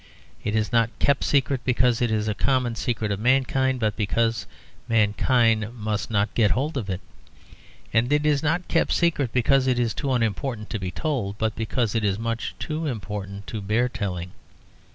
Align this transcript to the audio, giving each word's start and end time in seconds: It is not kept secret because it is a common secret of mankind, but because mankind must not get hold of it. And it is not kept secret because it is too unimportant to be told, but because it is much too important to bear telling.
It 0.43 0.55
is 0.55 0.71
not 0.71 0.89
kept 0.97 1.23
secret 1.23 1.61
because 1.63 2.01
it 2.01 2.09
is 2.09 2.27
a 2.27 2.33
common 2.33 2.73
secret 2.73 3.11
of 3.11 3.19
mankind, 3.19 3.79
but 3.79 3.95
because 3.95 4.47
mankind 4.89 5.75
must 5.75 6.09
not 6.09 6.33
get 6.33 6.49
hold 6.49 6.75
of 6.75 6.89
it. 6.89 7.01
And 7.93 8.11
it 8.11 8.25
is 8.25 8.41
not 8.41 8.67
kept 8.67 8.93
secret 8.93 9.31
because 9.31 9.67
it 9.67 9.77
is 9.77 9.93
too 9.93 10.11
unimportant 10.11 10.71
to 10.71 10.79
be 10.79 10.89
told, 10.89 11.37
but 11.37 11.55
because 11.55 11.93
it 11.93 12.03
is 12.03 12.17
much 12.17 12.55
too 12.57 12.87
important 12.87 13.45
to 13.45 13.61
bear 13.61 13.87
telling. 13.87 14.31